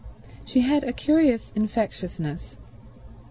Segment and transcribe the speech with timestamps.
[0.45, 2.57] She had a curious infectiousness.